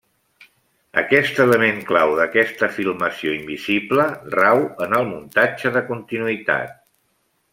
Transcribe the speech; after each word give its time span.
Aquest 1.01 1.41
element 1.43 1.81
clau 1.89 2.13
d'aquesta 2.19 2.69
filmació 2.79 3.35
invisible 3.41 4.07
rau 4.39 4.61
en 4.87 4.97
el 5.01 5.07
muntatge 5.13 5.75
de 5.79 5.87
continuïtat. 5.93 6.75